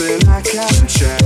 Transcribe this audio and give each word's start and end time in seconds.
something 0.00 0.28
I 0.28 0.40
can't 0.40 0.90
share. 0.90 1.19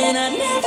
If 0.00 0.64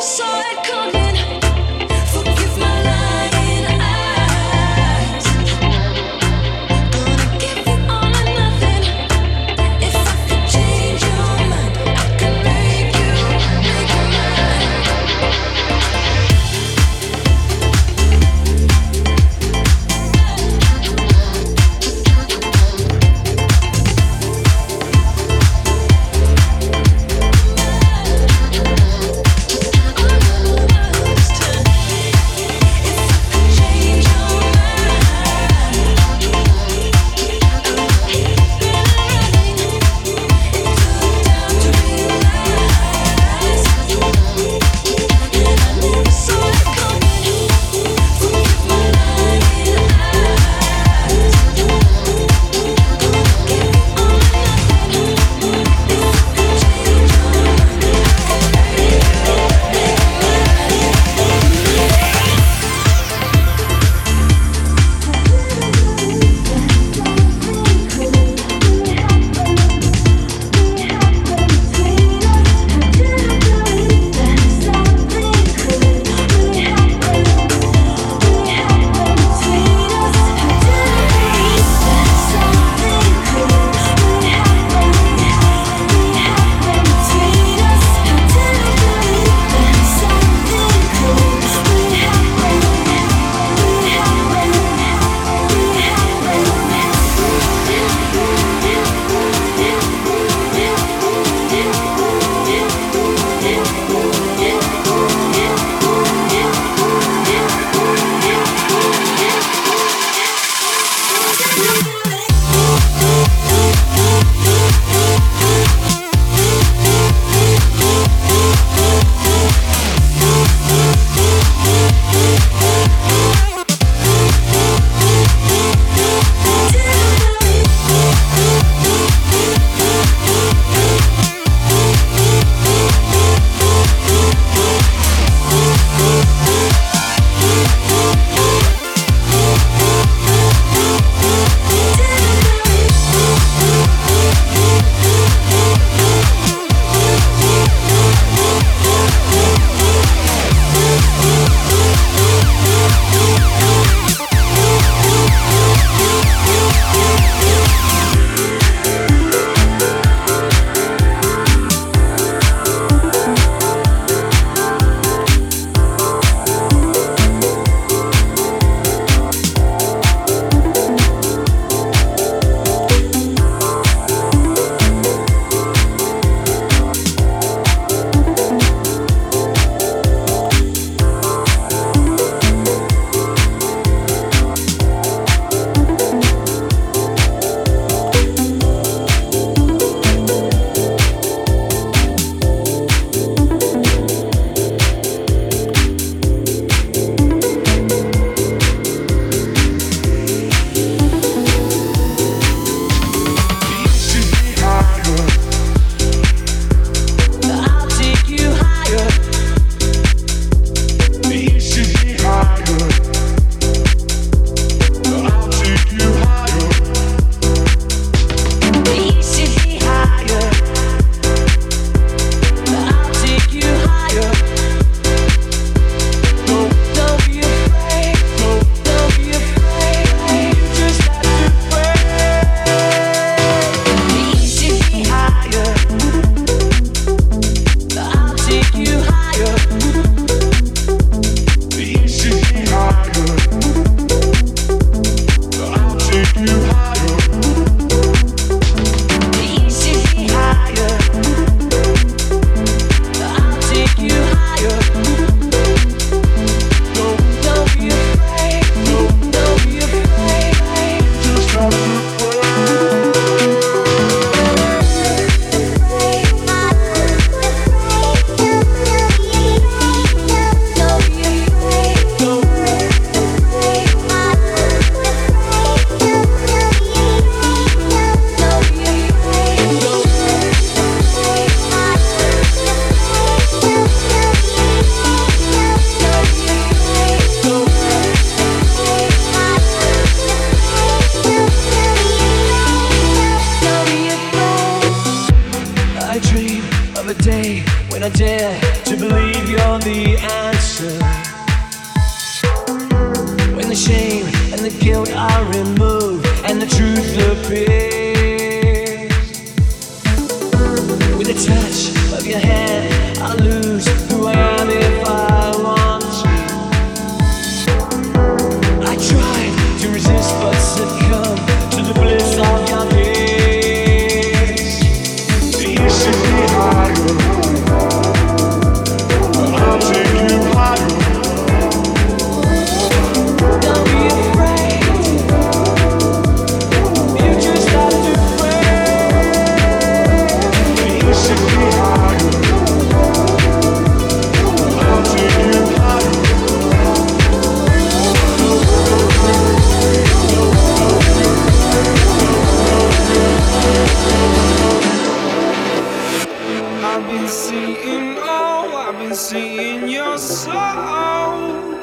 slow. 360.41 361.77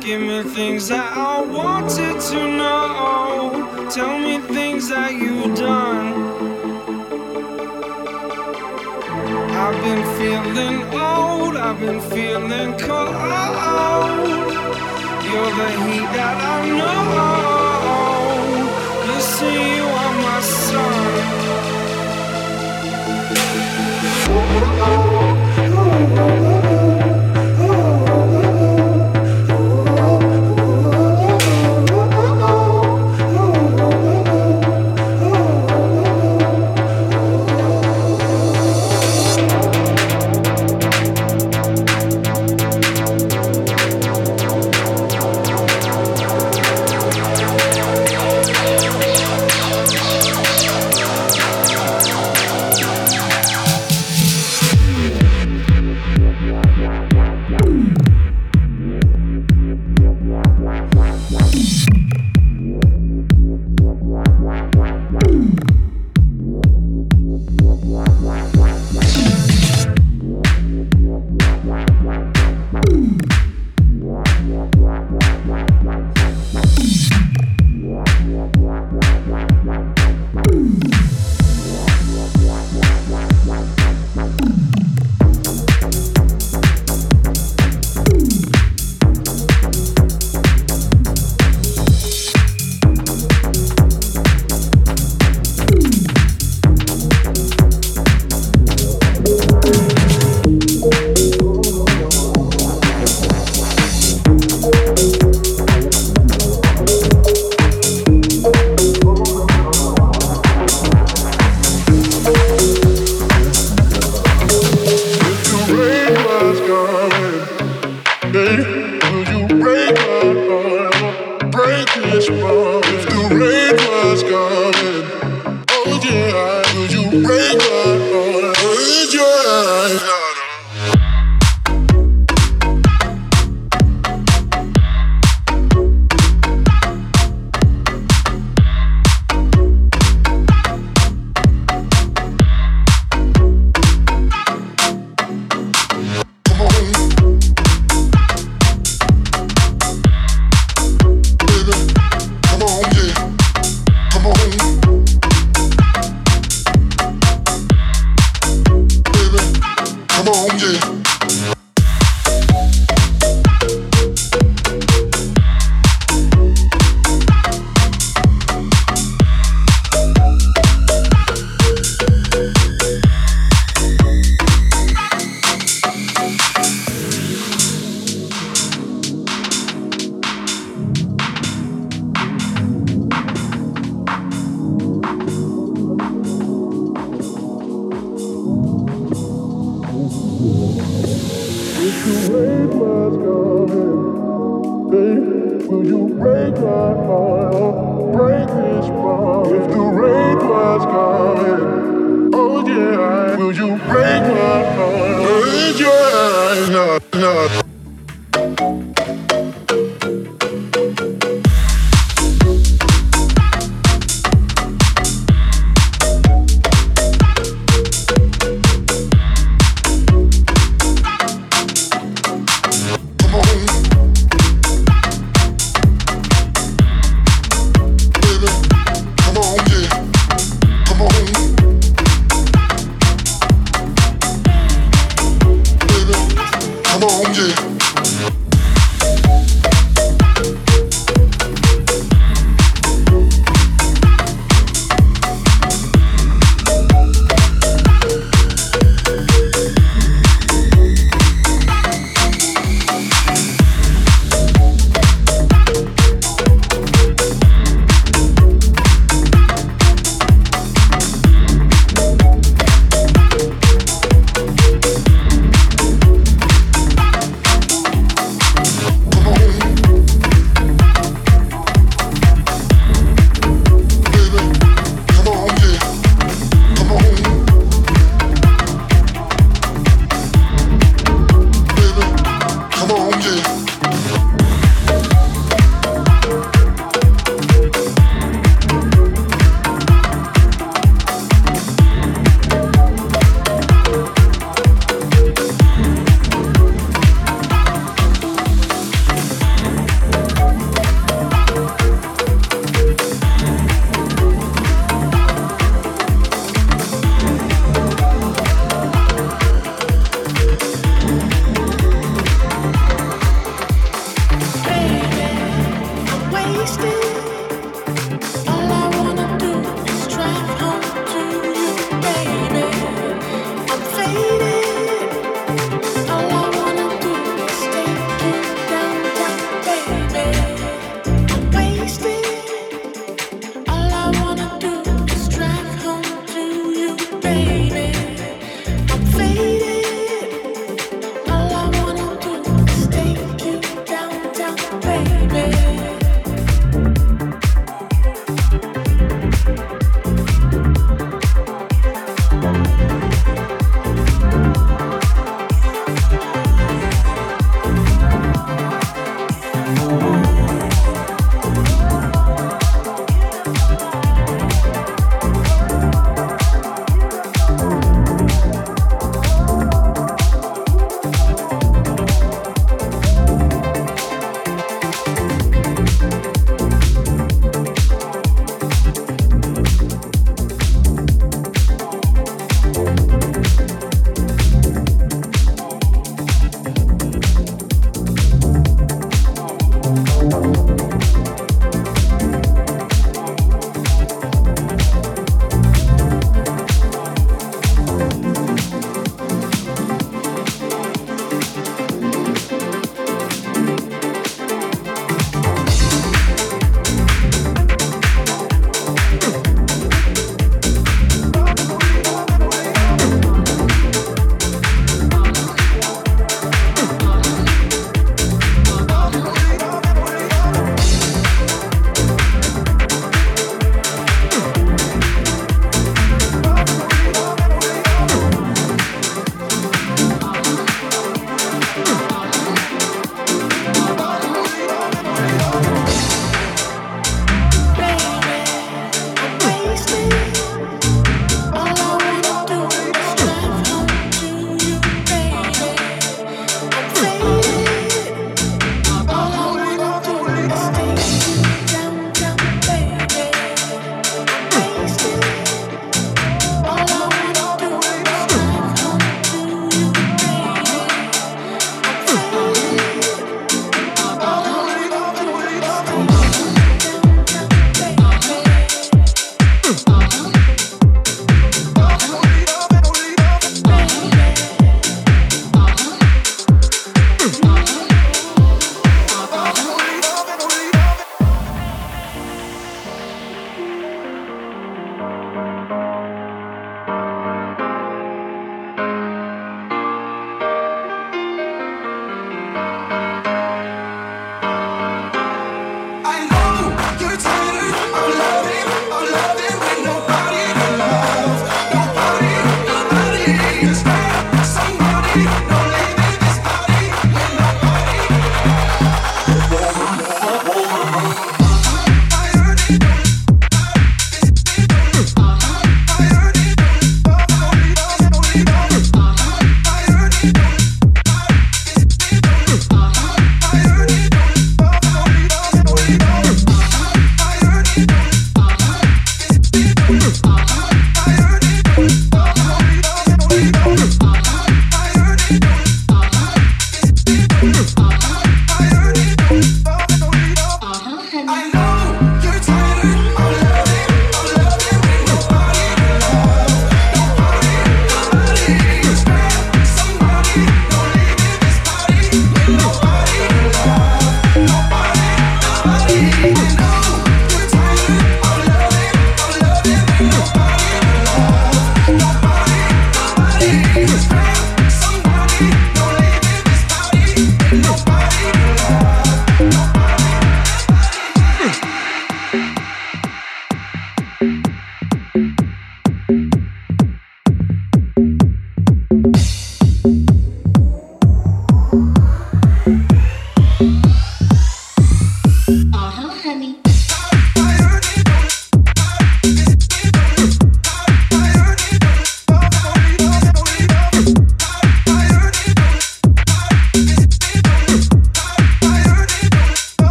Give 0.00 0.20
me 0.20 0.42
things 0.42 0.88
that 0.88 1.10
I 1.16 1.42
wanted 1.58 2.16
to 2.30 2.40
know. 2.60 3.88
Tell 3.96 4.18
me 4.18 4.38
things 4.56 4.88
that 4.88 5.12
you've 5.12 5.54
done. 5.56 6.06
I've 9.62 9.78
been 9.86 10.04
feeling 10.18 10.78
old, 10.92 11.54
I've 11.56 11.78
been 11.78 12.00
feeling 12.14 12.70
cold. 12.86 13.14
You're 15.28 15.52
the 15.60 15.68
heat 15.82 16.08
that 16.18 16.36
I 16.54 16.60
know. 16.78 18.14
Listen, 19.08 19.54
you 19.76 19.86
are 20.02 20.14
my 20.26 20.40
sun. 20.40 21.12
Oh, 24.26 24.40
oh, 24.56 24.82
oh. 24.86 25.02
oh, 25.58 25.82
oh, 26.18 26.40
oh. 26.40 26.43